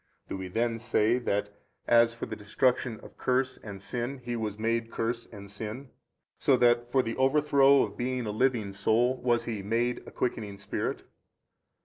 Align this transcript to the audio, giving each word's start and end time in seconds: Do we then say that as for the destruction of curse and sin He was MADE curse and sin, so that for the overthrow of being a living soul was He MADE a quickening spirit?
Do 0.29 0.35
we 0.35 0.47
then 0.47 0.79
say 0.79 1.19
that 1.19 1.53
as 1.87 2.11
for 2.15 2.25
the 2.25 2.35
destruction 2.35 2.99
of 3.01 3.19
curse 3.19 3.57
and 3.57 3.79
sin 3.79 4.17
He 4.17 4.35
was 4.35 4.57
MADE 4.57 4.89
curse 4.89 5.27
and 5.31 5.51
sin, 5.51 5.91
so 6.39 6.57
that 6.57 6.91
for 6.91 7.03
the 7.03 7.15
overthrow 7.17 7.83
of 7.83 7.97
being 7.97 8.25
a 8.25 8.31
living 8.31 8.73
soul 8.73 9.17
was 9.21 9.43
He 9.43 9.61
MADE 9.61 10.01
a 10.07 10.11
quickening 10.11 10.57
spirit? 10.57 11.03